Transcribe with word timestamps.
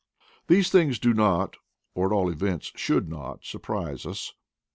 These 0.47 0.71
things 0.71 0.97
do 0.97 1.13
not, 1.13 1.57
or 1.93 2.07
at 2.07 2.11
all 2.11 2.27
events 2.31 2.71
should 2.75 3.07
not, 3.07 3.45
surprise 3.45 4.03
us. 4.07 4.33